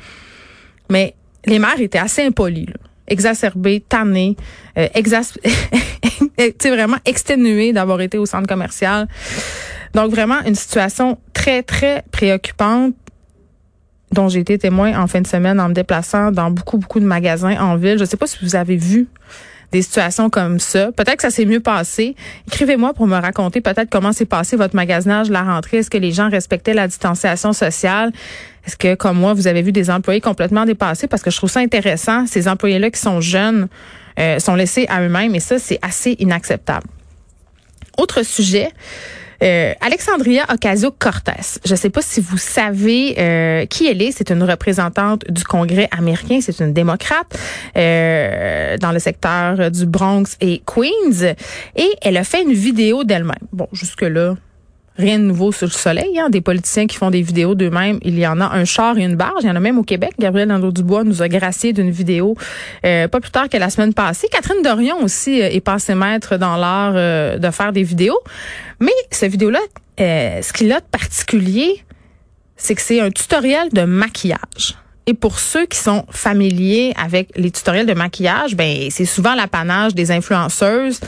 Mais 0.90 1.16
les 1.46 1.60
mères 1.60 1.80
étaient 1.80 1.98
assez 1.98 2.24
impolies, 2.24 2.68
là. 2.68 2.76
exacerbées, 3.08 3.84
tannées, 3.88 4.36
euh, 4.78 4.88
vraiment 6.66 6.98
exténuées 7.06 7.74
d'avoir 7.74 8.02
été 8.02 8.18
au 8.18 8.26
centre 8.26 8.48
commercial. 8.48 9.08
Donc 9.94 10.12
vraiment 10.12 10.42
une 10.46 10.56
situation 10.56 11.18
très, 11.34 11.64
très 11.64 12.04
préoccupante 12.12 12.94
dont 14.12 14.30
j'ai 14.30 14.40
été 14.40 14.58
témoin 14.58 14.98
en 15.00 15.08
fin 15.08 15.22
de 15.22 15.28
semaine 15.28 15.60
en 15.60 15.70
me 15.70 15.74
déplaçant 15.74 16.32
dans 16.32 16.52
beaucoup, 16.52 16.78
beaucoup 16.78 17.00
de 17.00 17.06
magasins 17.06 17.58
en 17.60 17.76
ville. 17.76 17.98
Je 17.98 18.04
ne 18.04 18.06
sais 18.06 18.18
pas 18.18 18.28
si 18.28 18.38
vous 18.42 18.56
avez 18.56 18.78
vu 18.78 19.08
des 19.72 19.82
situations 19.82 20.30
comme 20.30 20.60
ça. 20.60 20.92
Peut-être 20.92 21.18
que 21.18 21.24
ça 21.24 21.30
s'est 21.30 21.46
mieux 21.46 21.60
passé. 21.60 22.16
Écrivez-moi 22.48 22.94
pour 22.94 23.08
me 23.08 23.18
raconter 23.18 23.62
peut-être 23.62 23.90
comment 23.90 24.14
s'est 24.14 24.26
passé 24.26 24.56
votre 24.56 24.76
magasinage, 24.76 25.30
la 25.30 25.44
rentrée. 25.44 25.78
Est-ce 25.78 25.90
que 25.90 25.98
les 25.98 26.12
gens 26.12 26.30
respectaient 26.30 26.74
la 26.74 26.88
distanciation 26.88 27.54
sociale? 27.54 28.12
Est-ce 28.66 28.78
que, 28.78 28.96
comme 28.96 29.18
moi, 29.18 29.34
vous 29.34 29.48
avez 29.48 29.62
vu 29.62 29.72
des 29.72 29.90
employés 29.90 30.22
complètement 30.22 30.66
dépassés? 30.66 31.08
Parce 31.08 31.22
que 31.22 31.32
je 31.32 31.38
trouve 31.38 31.50
ça 31.50 31.60
intéressant. 31.60 32.26
Ces 32.28 32.48
employés-là 32.48 32.92
qui 32.92 33.00
sont 33.00 33.22
jeunes 33.22 33.68
euh, 34.20 34.40
sont 34.40 34.56
laissés 34.56 34.86
à 34.90 35.02
eux-mêmes 35.02 35.36
et 35.36 35.40
ça, 35.40 35.60
c'est 35.60 35.80
assez 35.82 36.16
inacceptable. 36.20 36.88
Autre 37.98 38.24
sujet, 38.24 38.70
euh, 39.44 39.74
Alexandria 39.82 40.46
Ocasio-Cortez. 40.50 41.60
Je 41.66 41.72
ne 41.72 41.78
sais 41.78 41.90
pas 41.90 42.02
si 42.02 42.22
vous 42.22 42.38
savez 42.38 43.16
euh, 43.18 43.66
qui 43.66 43.88
elle 43.88 44.02
est. 44.02 44.12
C'est 44.12 44.32
une 44.32 44.44
représentante 44.44 45.30
du 45.30 45.44
Congrès 45.44 45.88
américain. 45.92 46.40
C'est 46.42 46.60
une 46.60 46.74
démocrate 46.74 47.38
euh, 47.76 48.78
dans 48.78 48.92
le 48.92 49.00
secteur 49.00 49.72
du 49.72 49.86
Bronx 49.86 50.38
et 50.42 50.62
Queens. 50.66 51.36
Et 51.76 51.90
elle 52.02 52.18
a 52.18 52.24
fait 52.24 52.44
une 52.44 52.54
vidéo 52.54 53.04
d'elle-même. 53.04 53.36
Bon, 53.52 53.68
jusque-là, 53.74 54.36
rien 54.98 55.20
de 55.20 55.24
nouveau 55.24 55.52
sur 55.52 55.68
le 55.68 55.72
soleil. 55.72 56.20
Hein. 56.20 56.30
Des 56.30 56.42
politiciens 56.42 56.88
qui 56.88 56.98
font 56.98 57.12
des 57.12 57.22
vidéos 57.22 57.56
d'eux-mêmes, 57.56 58.00
il 58.02 58.18
y 58.18 58.28
en 58.28 58.42
a 58.42 58.46
un 58.46 58.66
char 58.66 58.98
et 58.98 59.04
une 59.04 59.16
barge. 59.16 59.44
Il 59.44 59.48
y 59.48 59.52
en 59.52 59.56
a 59.56 59.60
même 59.60 59.78
au 59.78 59.84
Québec. 59.84 60.14
Gabriel 60.20 60.50
Nadeau-Dubois 60.50 61.04
nous 61.04 61.22
a 61.22 61.28
gracié 61.28 61.74
d'une 61.74 61.92
vidéo 61.92 62.36
euh, 62.86 63.08
pas 63.08 63.20
plus 63.20 63.32
tard 63.32 63.50
que 63.50 63.58
la 63.58 63.70
semaine 63.70 63.94
passée. 63.94 64.28
Catherine 64.32 64.62
Dorion 64.64 65.04
aussi 65.04 65.42
euh, 65.42 65.50
est 65.50 65.62
passée 65.62 65.96
maître 65.96 66.38
dans 66.38 66.58
l'art 66.58 66.94
euh, 66.96 67.38
de 67.38 67.52
faire 67.52 67.74
des 67.74 67.84
vidéos. 67.84 68.20
Mais 68.80 68.92
cette 69.12 69.32
vidéo-là, 69.32 69.60
ce 69.98 70.54
qu'il 70.54 70.72
a 70.72 70.80
de 70.80 70.86
particulier, 70.86 71.84
c'est 72.56 72.76
que 72.76 72.82
c'est 72.82 73.00
un 73.00 73.12
tutoriel 73.12 73.70
de 73.72 73.82
maquillage. 73.84 74.76
Et 75.10 75.14
pour 75.14 75.40
ceux 75.40 75.66
qui 75.66 75.78
sont 75.78 76.06
familiers 76.10 76.94
avec 77.02 77.30
les 77.38 77.50
tutoriels 77.50 77.86
de 77.86 77.94
maquillage, 77.94 78.56
ben 78.56 78.90
c'est 78.92 79.06
souvent 79.06 79.36
l'apanage 79.36 79.96
des 79.96 80.12
influenceuses 80.12 81.00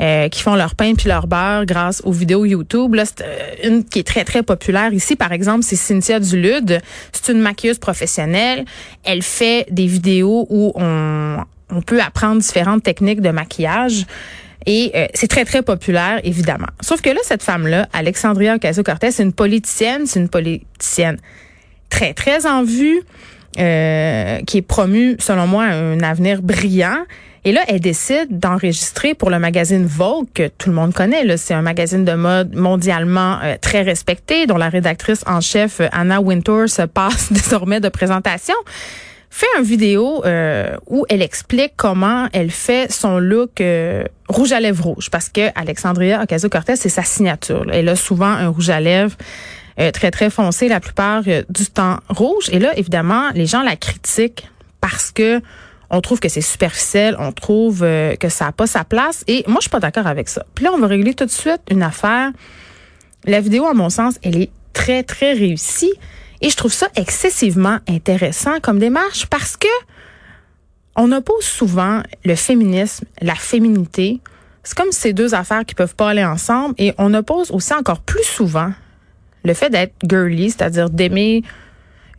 euh, 0.00 0.28
qui 0.28 0.42
font 0.42 0.54
leur 0.54 0.76
pain 0.76 0.94
puis 0.94 1.08
leur 1.08 1.26
beurre 1.26 1.66
grâce 1.66 2.00
aux 2.04 2.12
vidéos 2.12 2.44
YouTube. 2.44 2.94
Là, 2.94 3.04
c'est 3.04 3.24
euh, 3.24 3.68
une 3.68 3.84
qui 3.84 3.98
est 3.98 4.06
très 4.06 4.24
très 4.24 4.44
populaire 4.44 4.92
ici, 4.92 5.16
par 5.16 5.32
exemple, 5.32 5.64
c'est 5.64 5.76
Cynthia 5.76 6.20
Dulude. 6.20 6.80
C'est 7.12 7.32
une 7.32 7.40
maquilleuse 7.40 7.78
professionnelle. 7.78 8.64
Elle 9.02 9.22
fait 9.22 9.66
des 9.70 9.86
vidéos 9.86 10.46
où 10.48 10.72
on 10.76 11.38
on 11.70 11.82
peut 11.82 12.00
apprendre 12.00 12.40
différentes 12.40 12.82
techniques 12.82 13.20
de 13.20 13.30
maquillage. 13.30 14.06
Et 14.66 14.90
euh, 14.94 15.06
c'est 15.14 15.28
très, 15.28 15.44
très 15.44 15.62
populaire, 15.62 16.20
évidemment. 16.24 16.66
Sauf 16.80 17.00
que 17.00 17.10
là, 17.10 17.20
cette 17.22 17.42
femme-là, 17.42 17.88
Alexandria 17.92 18.56
Ocasio-Cortez, 18.56 19.10
c'est 19.10 19.22
une 19.22 19.32
politicienne, 19.32 20.06
c'est 20.06 20.20
une 20.20 20.28
politicienne 20.28 21.18
très, 21.88 22.12
très 22.12 22.46
en 22.46 22.64
vue. 22.64 23.02
Euh, 23.58 24.40
qui 24.46 24.58
est 24.58 24.62
promu, 24.62 25.16
selon 25.18 25.46
moi, 25.46 25.64
un 25.64 26.00
avenir 26.00 26.42
brillant. 26.42 27.04
Et 27.44 27.52
là, 27.52 27.62
elle 27.68 27.80
décide 27.80 28.38
d'enregistrer 28.38 29.14
pour 29.14 29.30
le 29.30 29.38
magazine 29.38 29.86
Vogue, 29.86 30.26
que 30.34 30.48
tout 30.48 30.70
le 30.70 30.74
monde 30.74 30.92
connaît. 30.92 31.36
C'est 31.36 31.54
un 31.54 31.62
magazine 31.62 32.04
de 32.04 32.12
mode 32.12 32.54
mondialement 32.54 33.38
euh, 33.42 33.56
très 33.60 33.82
respecté, 33.82 34.46
dont 34.46 34.56
la 34.56 34.68
rédactrice 34.68 35.22
en 35.26 35.40
chef, 35.40 35.80
Anna 35.92 36.20
Wintour, 36.20 36.68
se 36.68 36.82
passe 36.82 37.32
désormais 37.32 37.80
de 37.80 37.88
présentation 37.88 38.54
fait 39.30 39.46
un 39.58 39.62
vidéo 39.62 40.24
euh, 40.24 40.76
où 40.86 41.04
elle 41.08 41.22
explique 41.22 41.74
comment 41.76 42.28
elle 42.32 42.50
fait 42.50 42.90
son 42.90 43.18
look 43.18 43.60
euh, 43.60 44.04
rouge 44.28 44.52
à 44.52 44.60
lèvres 44.60 44.84
rouge 44.84 45.10
parce 45.10 45.28
que 45.28 45.50
Alexandria 45.54 46.22
Ocasio-Cortez 46.22 46.76
c'est 46.76 46.88
sa 46.88 47.02
signature. 47.02 47.66
Elle 47.72 47.88
a 47.88 47.96
souvent 47.96 48.26
un 48.26 48.48
rouge 48.48 48.70
à 48.70 48.80
lèvres 48.80 49.16
euh, 49.80 49.90
très 49.90 50.10
très 50.10 50.30
foncé 50.30 50.68
la 50.68 50.80
plupart 50.80 51.22
du 51.22 51.66
temps 51.66 51.98
rouge 52.08 52.48
et 52.50 52.58
là 52.58 52.76
évidemment 52.76 53.30
les 53.34 53.46
gens 53.46 53.62
la 53.62 53.76
critiquent 53.76 54.48
parce 54.80 55.10
que 55.10 55.40
on 55.90 56.02
trouve 56.02 56.20
que 56.20 56.28
c'est 56.28 56.42
superficiel, 56.42 57.16
on 57.18 57.32
trouve 57.32 57.80
que 57.80 58.28
ça 58.28 58.44
n'a 58.44 58.52
pas 58.52 58.66
sa 58.66 58.84
place 58.84 59.24
et 59.26 59.42
moi 59.46 59.56
je 59.56 59.62
suis 59.62 59.70
pas 59.70 59.80
d'accord 59.80 60.06
avec 60.06 60.28
ça. 60.28 60.44
Puis 60.54 60.64
là 60.64 60.72
on 60.74 60.78
va 60.78 60.86
régler 60.86 61.14
tout 61.14 61.24
de 61.24 61.30
suite 61.30 61.62
une 61.70 61.82
affaire. 61.82 62.30
La 63.24 63.40
vidéo 63.40 63.64
à 63.66 63.72
mon 63.72 63.88
sens, 63.88 64.16
elle 64.22 64.36
est 64.36 64.50
très 64.74 65.02
très 65.02 65.32
réussie. 65.32 65.92
Et 66.40 66.50
je 66.50 66.56
trouve 66.56 66.72
ça 66.72 66.88
excessivement 66.94 67.78
intéressant 67.88 68.60
comme 68.60 68.78
démarche 68.78 69.26
parce 69.26 69.56
que 69.56 69.68
on 70.94 71.10
oppose 71.12 71.44
souvent 71.44 72.02
le 72.24 72.34
féminisme, 72.34 73.06
la 73.20 73.34
féminité. 73.34 74.20
C'est 74.62 74.76
comme 74.76 74.92
ces 74.92 75.12
deux 75.12 75.34
affaires 75.34 75.64
qui 75.64 75.74
peuvent 75.74 75.94
pas 75.94 76.10
aller 76.10 76.24
ensemble 76.24 76.74
et 76.78 76.92
on 76.98 77.14
oppose 77.14 77.50
aussi 77.50 77.72
encore 77.72 78.00
plus 78.00 78.24
souvent 78.24 78.72
le 79.48 79.54
fait 79.54 79.70
d'être 79.70 79.94
girly, 80.08 80.50
c'est-à-dire 80.50 80.90
d'aimer 80.90 81.42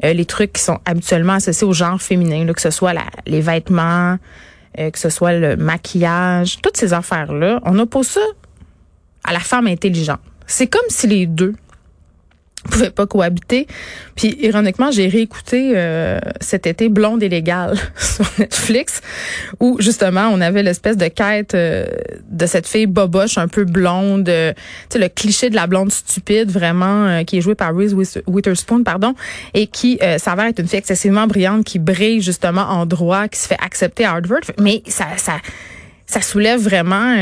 euh, 0.03 0.13
les 0.13 0.25
trucs 0.25 0.53
qui 0.53 0.61
sont 0.61 0.79
habituellement 0.83 1.33
associés 1.33 1.65
au 1.65 1.73
genre 1.73 2.01
féminin, 2.01 2.51
que 2.51 2.61
ce 2.61 2.71
soit 2.71 2.93
les 3.25 3.41
vêtements, 3.41 4.17
euh, 4.77 4.89
que 4.89 4.99
ce 4.99 5.09
soit 5.09 5.33
le 5.33 5.55
maquillage, 5.55 6.57
toutes 6.61 6.75
ces 6.75 6.91
affaires-là. 6.91 7.61
On 7.63 7.77
oppose 7.79 8.07
ça 8.07 8.21
à 9.23 9.31
la 9.31 9.39
femme 9.39 9.67
intelligente. 9.67 10.19
C'est 10.47 10.67
comme 10.67 10.89
si 10.89 11.07
les 11.07 11.27
deux 11.27 11.53
pouvaient 12.63 12.89
pas 12.89 13.07
cohabiter. 13.07 13.67
Puis 14.15 14.37
ironiquement, 14.41 14.91
j'ai 14.91 15.07
réécouté 15.07 15.73
euh, 15.75 16.19
cet 16.41 16.67
été 16.67 16.89
Blonde 16.89 17.23
et 17.23 17.29
légale 17.29 17.77
sur 17.97 18.25
Netflix 18.37 19.01
où 19.59 19.77
justement 19.79 20.29
on 20.33 20.41
avait 20.41 20.63
l'espèce 20.63 20.97
de 20.97 21.07
quête 21.07 21.55
euh, 21.55 21.85
de 22.29 22.45
cette 22.45 22.67
fille 22.67 22.85
boboche 22.85 23.37
un 23.37 23.47
peu 23.47 23.63
blonde, 23.63 24.27
euh, 24.29 24.53
tu 24.89 24.97
sais 24.97 24.99
le 24.99 25.09
cliché 25.09 25.49
de 25.49 25.55
la 25.55 25.67
blonde 25.67 25.91
stupide 25.91 26.51
vraiment 26.51 27.23
qui 27.23 27.37
est 27.37 27.41
jouée 27.41 27.55
par 27.55 27.75
Reese 27.75 27.95
Witherspoon 28.27 28.83
pardon 28.83 29.13
et 29.53 29.67
qui 29.67 29.99
s'avère 30.17 30.45
être 30.45 30.59
une 30.59 30.67
fille 30.67 30.79
excessivement 30.79 31.27
brillante 31.27 31.63
qui 31.63 31.79
brille 31.79 32.21
justement 32.21 32.61
en 32.61 32.85
droit, 32.85 33.27
qui 33.27 33.39
se 33.39 33.47
fait 33.47 33.57
accepter 33.63 34.05
à 34.05 34.11
Harvard, 34.11 34.41
mais 34.59 34.83
ça 34.87 35.05
ça 35.17 35.37
ça 36.05 36.21
soulève 36.21 36.59
vraiment 36.59 37.15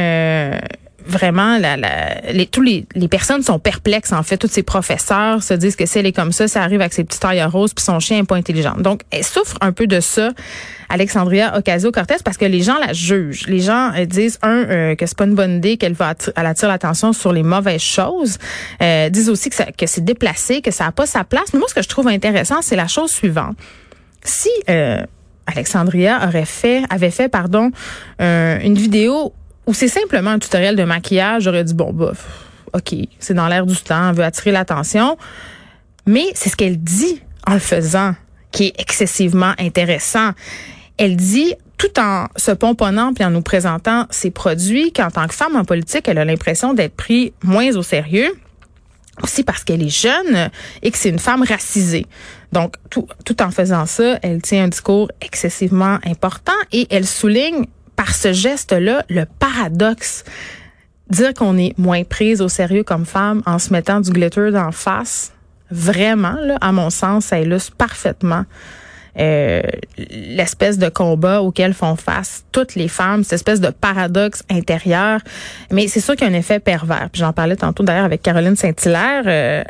vraiment 1.07 1.57
la, 1.57 1.75
les, 2.31 2.45
tous 2.45 2.61
les, 2.61 2.85
les 2.95 3.07
personnes 3.07 3.41
sont 3.41 3.59
perplexes 3.59 4.11
en 4.11 4.23
fait. 4.23 4.37
Tous 4.37 4.47
ces 4.47 4.63
professeurs 4.63 5.41
se 5.41 5.53
disent 5.53 5.75
que 5.75 5.85
si 5.85 5.99
elle 5.99 6.05
est 6.05 6.11
comme 6.11 6.31
ça 6.31 6.47
ça 6.47 6.61
arrive 6.61 6.81
avec 6.81 6.93
ses 6.93 7.03
petits 7.03 7.19
tailles 7.19 7.43
roses 7.43 7.73
puis 7.73 7.83
son 7.83 7.99
chien 7.99 8.19
est 8.19 8.23
pas 8.23 8.35
intelligent. 8.35 8.75
Donc 8.77 9.01
elle 9.11 9.23
souffre 9.23 9.57
un 9.61 9.71
peu 9.71 9.87
de 9.87 9.99
ça 9.99 10.29
Alexandria 10.89 11.57
Ocasio-Cortez 11.57 12.17
parce 12.23 12.37
que 12.37 12.45
les 12.45 12.61
gens 12.61 12.77
la 12.79 12.93
jugent. 12.93 13.47
Les 13.47 13.59
gens 13.59 13.91
euh, 13.93 14.05
disent 14.05 14.39
un 14.41 14.63
euh, 14.63 14.95
que 14.95 15.05
c'est 15.05 15.17
pas 15.17 15.25
une 15.25 15.35
bonne 15.35 15.57
idée 15.57 15.77
qu'elle 15.77 15.93
va 15.93 16.13
elle 16.35 16.45
attire 16.45 16.69
l'attention 16.69 17.13
sur 17.13 17.33
les 17.33 17.43
mauvaises 17.43 17.81
choses. 17.81 18.37
Euh, 18.81 19.09
disent 19.09 19.29
aussi 19.29 19.49
que, 19.49 19.71
que 19.71 19.85
c'est 19.85 20.03
déplacé 20.03 20.61
que 20.61 20.71
ça 20.71 20.85
a 20.85 20.91
pas 20.91 21.05
sa 21.05 21.23
place. 21.23 21.53
Mais 21.53 21.59
moi 21.59 21.67
ce 21.67 21.75
que 21.75 21.81
je 21.81 21.89
trouve 21.89 22.07
intéressant 22.07 22.61
c'est 22.61 22.75
la 22.75 22.87
chose 22.87 23.11
suivante. 23.11 23.57
Si 24.23 24.49
euh, 24.69 25.01
Alexandria 25.45 26.27
aurait 26.27 26.45
fait 26.45 26.83
avait 26.89 27.11
fait 27.11 27.29
pardon 27.29 27.71
une 28.19 28.75
vidéo 28.75 29.33
ou 29.67 29.73
c'est 29.73 29.89
simplement 29.89 30.31
un 30.31 30.39
tutoriel 30.39 30.75
de 30.75 30.83
maquillage, 30.83 31.43
j'aurais 31.43 31.63
dit, 31.63 31.73
bon, 31.73 31.93
bof, 31.93 32.25
OK, 32.73 32.95
c'est 33.19 33.33
dans 33.33 33.47
l'air 33.47 33.65
du 33.65 33.75
temps, 33.75 34.09
on 34.09 34.13
veut 34.13 34.23
attirer 34.23 34.51
l'attention. 34.51 35.17
Mais 36.05 36.25
c'est 36.33 36.49
ce 36.49 36.55
qu'elle 36.55 36.77
dit 36.77 37.21
en 37.45 37.53
le 37.53 37.59
faisant 37.59 38.15
qui 38.51 38.67
est 38.67 38.79
excessivement 38.79 39.53
intéressant. 39.59 40.31
Elle 40.97 41.17
dit, 41.17 41.53
tout 41.77 41.99
en 41.99 42.27
se 42.35 42.51
pomponnant 42.51 43.13
puis 43.13 43.23
en 43.23 43.29
nous 43.29 43.41
présentant 43.41 44.07
ses 44.09 44.31
produits, 44.31 44.91
qu'en 44.93 45.11
tant 45.11 45.27
que 45.27 45.33
femme 45.35 45.55
en 45.55 45.63
politique, 45.63 46.07
elle 46.07 46.17
a 46.17 46.25
l'impression 46.25 46.73
d'être 46.73 46.95
prise 46.95 47.31
moins 47.43 47.75
au 47.75 47.83
sérieux 47.83 48.33
aussi 49.23 49.43
parce 49.43 49.63
qu'elle 49.63 49.83
est 49.83 49.89
jeune 49.89 50.49
et 50.81 50.91
que 50.91 50.97
c'est 50.97 51.09
une 51.09 51.19
femme 51.19 51.43
racisée. 51.43 52.05
Donc, 52.51 52.75
tout, 52.89 53.07
tout 53.25 53.41
en 53.41 53.51
faisant 53.51 53.85
ça, 53.85 54.19
elle 54.21 54.41
tient 54.41 54.65
un 54.65 54.67
discours 54.67 55.09
excessivement 55.21 55.97
important 56.05 56.53
et 56.71 56.87
elle 56.89 57.05
souligne 57.05 57.65
par 57.97 58.15
ce 58.15 58.31
geste-là 58.31 59.03
le 59.09 59.25
paradoxe. 59.25 60.23
Dire 61.09 61.33
qu'on 61.33 61.57
est 61.57 61.77
moins 61.77 62.05
prise 62.05 62.41
au 62.41 62.47
sérieux 62.47 62.83
comme 62.83 63.05
femme 63.05 63.43
en 63.45 63.59
se 63.59 63.73
mettant 63.73 63.99
du 63.99 64.11
glitter 64.11 64.51
d'en 64.51 64.71
face, 64.71 65.33
vraiment, 65.69 66.35
là, 66.41 66.57
à 66.61 66.71
mon 66.71 66.89
sens, 66.89 67.25
ça 67.25 67.39
illustre 67.39 67.75
parfaitement 67.75 68.45
euh, 69.19 69.61
l'espèce 70.09 70.77
de 70.77 70.89
combat 70.89 71.41
auquel 71.41 71.73
font 71.73 71.95
face 71.95 72.45
toutes 72.51 72.75
les 72.75 72.87
femmes, 72.87 73.23
cette 73.23 73.33
espèce 73.33 73.59
de 73.59 73.69
paradoxe 73.69 74.43
intérieur. 74.49 75.21
Mais 75.71 75.87
c'est 75.87 76.01
sûr 76.01 76.15
qu'il 76.15 76.27
y 76.27 76.31
a 76.31 76.33
un 76.33 76.37
effet 76.37 76.59
pervers. 76.59 77.09
J'en 77.13 77.33
parlais 77.33 77.55
tantôt 77.55 77.83
d'ailleurs 77.83 78.05
avec 78.05 78.21
Caroline 78.21 78.55
Saint-Hilaire. 78.55 79.23
Euh, 79.25 79.63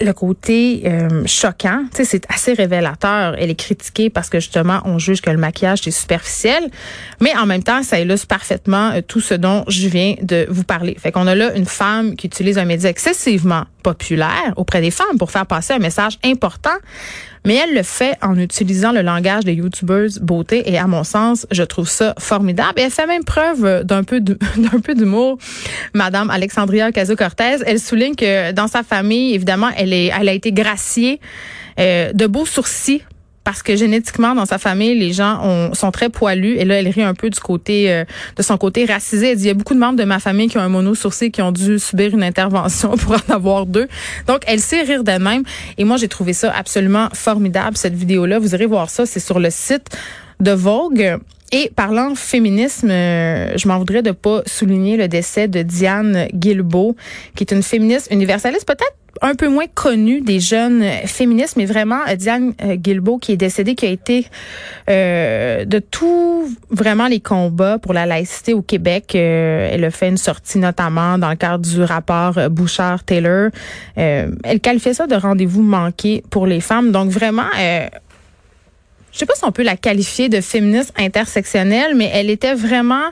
le 0.00 0.12
côté 0.12 0.82
euh, 0.86 1.22
choquant, 1.26 1.84
tu 1.94 1.98
sais, 1.98 2.04
c'est 2.04 2.26
assez 2.30 2.54
révélateur. 2.54 3.34
Elle 3.38 3.50
est 3.50 3.54
critiquée 3.54 4.08
parce 4.08 4.30
que 4.30 4.40
justement, 4.40 4.80
on 4.84 4.98
juge 4.98 5.20
que 5.20 5.30
le 5.30 5.36
maquillage 5.36 5.86
est 5.86 5.90
superficiel, 5.90 6.70
mais 7.20 7.36
en 7.36 7.46
même 7.46 7.62
temps, 7.62 7.82
ça 7.82 8.00
illustre 8.00 8.26
parfaitement 8.26 8.92
euh, 8.92 9.00
tout 9.06 9.20
ce 9.20 9.34
dont 9.34 9.64
je 9.68 9.88
viens 9.88 10.14
de 10.22 10.46
vous 10.48 10.64
parler. 10.64 10.96
Fait 10.98 11.12
qu'on 11.12 11.26
a 11.26 11.34
là 11.34 11.54
une 11.54 11.66
femme 11.66 12.16
qui 12.16 12.26
utilise 12.26 12.58
un 12.58 12.64
média 12.64 12.88
excessivement 12.88 13.64
populaire 13.80 14.52
auprès 14.56 14.80
des 14.80 14.90
femmes 14.90 15.18
pour 15.18 15.30
faire 15.30 15.46
passer 15.46 15.74
un 15.74 15.78
message 15.78 16.18
important, 16.24 16.76
mais 17.44 17.54
elle 17.54 17.74
le 17.74 17.82
fait 17.82 18.16
en 18.22 18.38
utilisant 18.38 18.92
le 18.92 19.02
langage 19.02 19.44
des 19.44 19.54
YouTubers 19.54 20.20
beauté 20.20 20.70
et 20.70 20.78
à 20.78 20.86
mon 20.86 21.04
sens, 21.04 21.46
je 21.50 21.62
trouve 21.62 21.88
ça 21.88 22.14
formidable. 22.18 22.74
Et 22.76 22.82
elle 22.82 22.90
fait 22.90 23.06
même 23.06 23.24
preuve 23.24 23.84
d'un 23.84 24.04
peu 24.04 24.20
d'un 24.20 24.80
peu 24.82 24.94
d'humour. 24.94 25.38
Madame 25.94 26.30
Alexandria 26.30 26.88
Ocasio-Cortez, 26.88 27.58
elle 27.66 27.80
souligne 27.80 28.14
que 28.14 28.52
dans 28.52 28.68
sa 28.68 28.82
famille, 28.82 29.34
évidemment, 29.34 29.70
elle 29.76 29.92
est 29.92 30.12
elle 30.18 30.28
a 30.28 30.32
été 30.32 30.52
graciée 30.52 31.20
euh, 31.78 32.12
de 32.12 32.26
beaux 32.26 32.46
sourcils 32.46 33.02
parce 33.50 33.64
que 33.64 33.74
génétiquement 33.74 34.36
dans 34.36 34.46
sa 34.46 34.58
famille 34.58 34.96
les 34.96 35.12
gens 35.12 35.40
ont, 35.42 35.74
sont 35.74 35.90
très 35.90 36.08
poilus. 36.08 36.56
Et 36.58 36.64
là 36.64 36.76
elle 36.76 36.86
rit 36.86 37.02
un 37.02 37.14
peu 37.14 37.30
du 37.30 37.40
côté 37.40 37.92
euh, 37.92 38.04
de 38.36 38.42
son 38.44 38.56
côté 38.56 38.84
racisé. 38.84 39.30
Elle 39.30 39.38
dit 39.38 39.44
il 39.44 39.48
y 39.48 39.50
a 39.50 39.54
beaucoup 39.54 39.74
de 39.74 39.80
membres 39.80 39.98
de 39.98 40.04
ma 40.04 40.20
famille 40.20 40.46
qui 40.46 40.56
ont 40.56 40.60
un 40.60 40.68
mono 40.68 40.94
sourcil 40.94 41.32
qui 41.32 41.42
ont 41.42 41.50
dû 41.50 41.80
subir 41.80 42.14
une 42.14 42.22
intervention 42.22 42.90
pour 42.96 43.14
en 43.14 43.34
avoir 43.34 43.66
deux. 43.66 43.88
Donc 44.28 44.42
elle 44.46 44.60
sait 44.60 44.82
rire 44.82 45.02
d'elle-même. 45.02 45.42
Et 45.78 45.84
moi 45.84 45.96
j'ai 45.96 46.06
trouvé 46.06 46.32
ça 46.32 46.52
absolument 46.52 47.08
formidable 47.12 47.76
cette 47.76 47.94
vidéo 47.94 48.24
là 48.24 48.38
vous 48.38 48.54
irez 48.54 48.66
voir 48.66 48.88
ça. 48.88 49.04
C'est 49.04 49.18
sur 49.18 49.40
le 49.40 49.50
site 49.50 49.88
de 50.38 50.52
Vogue. 50.52 51.18
Et 51.52 51.72
parlant 51.74 52.14
féminisme, 52.14 52.90
euh, 52.90 53.52
je 53.56 53.66
m'en 53.66 53.78
voudrais 53.78 54.02
de 54.02 54.12
pas 54.12 54.42
souligner 54.46 54.96
le 54.96 55.08
décès 55.08 55.48
de 55.48 55.62
Diane 55.62 56.28
Guilbeault, 56.32 56.94
qui 57.34 57.42
est 57.42 57.52
une 57.52 57.64
féministe 57.64 58.06
universaliste, 58.12 58.64
peut-être 58.64 58.94
un 59.22 59.34
peu 59.34 59.48
moins 59.48 59.66
connue 59.72 60.20
des 60.20 60.40
jeunes 60.40 60.82
féministes, 61.06 61.56
mais 61.56 61.66
vraiment 61.66 62.00
euh, 62.08 62.16
Diane 62.16 62.54
euh, 62.62 62.76
Guilbeault 62.76 63.18
qui 63.18 63.32
est 63.32 63.36
décédée, 63.36 63.74
qui 63.74 63.86
a 63.86 63.90
été 63.90 64.26
de 64.88 65.78
tout 65.78 66.48
vraiment 66.70 67.06
les 67.06 67.20
combats 67.20 67.78
pour 67.78 67.92
la 67.92 68.06
laïcité 68.06 68.54
au 68.54 68.62
Québec. 68.62 69.14
elle 69.14 69.84
a 69.84 69.90
fait 69.92 70.08
une 70.08 70.16
sortie 70.16 70.58
notamment 70.58 71.16
dans 71.16 71.30
le 71.30 71.36
cadre 71.36 71.64
du 71.64 71.80
rapport 71.84 72.50
Bouchard-Taylor. 72.50 73.50
elle 73.94 74.60
qualifiait 74.60 74.94
ça 74.94 75.06
de 75.06 75.14
rendez-vous 75.14 75.62
manqué 75.62 76.24
pour 76.30 76.48
les 76.48 76.60
femmes. 76.60 76.90
Donc 76.90 77.10
vraiment 77.10 77.46
je 79.12 79.18
sais 79.18 79.26
pas 79.26 79.34
si 79.34 79.44
on 79.44 79.52
peut 79.52 79.62
la 79.62 79.76
qualifier 79.76 80.28
de 80.28 80.40
féministe 80.40 80.92
intersectionnelle, 80.96 81.94
mais 81.96 82.10
elle 82.12 82.30
était 82.30 82.54
vraiment 82.54 83.10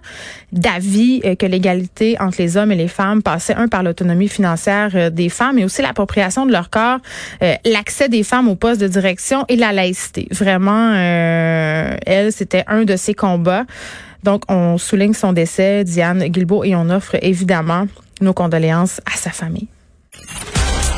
d'avis 0.53 1.21
euh, 1.25 1.35
que 1.35 1.47
l'égalité 1.47 2.17
entre 2.21 2.37
les 2.39 2.57
hommes 2.57 2.73
et 2.73 2.77
les 2.77 2.89
femmes 2.89 3.23
passait 3.23 3.55
un 3.55 3.69
par 3.69 3.83
l'autonomie 3.83 4.29
financière 4.29 4.91
euh, 4.95 5.11
des 5.11 5.29
femmes, 5.29 5.57
mais 5.57 5.65
aussi 5.65 5.83
l'appropriation 5.83 6.47
de 6.47 6.53
leur 6.53 6.71
corps, 6.71 6.99
euh, 7.43 7.55
l'accès 7.65 8.09
des 8.09 8.23
femmes 8.23 8.49
aux 8.49 8.55
postes 8.55 8.81
de 8.81 8.89
direction 8.89 9.45
et 9.49 9.57
la 9.57 9.73
laïcité. 9.73 10.29
Vraiment, 10.31 10.95
elle, 10.95 12.33
c'était 12.33 12.65
un 12.67 12.85
de 12.85 12.97
ses 12.97 13.15
combats. 13.15 13.65
Donc, 14.23 14.43
on 14.49 14.79
souligne 14.79 15.15
son 15.15 15.33
décès, 15.33 15.85
Diane 15.85 16.25
Guilbeault, 16.25 16.65
et 16.65 16.75
on 16.75 16.91
offre 16.91 17.17
évidemment 17.23 17.87
nos 18.21 18.33
condoléances 18.33 19.01
à 19.07 19.17
sa 19.17 19.31
famille. 19.31 19.69